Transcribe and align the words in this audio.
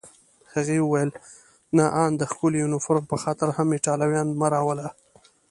هغې 0.53 0.77
وویل: 0.81 1.09
نه، 1.77 1.85
آن 2.03 2.11
د 2.17 2.21
ښکلي 2.31 2.57
یونیفورم 2.63 3.05
په 3.11 3.17
خاطر 3.23 3.47
هم 3.57 3.67
ایټالویان 3.75 4.27
مه 4.39 4.47
راوله. 4.53 4.87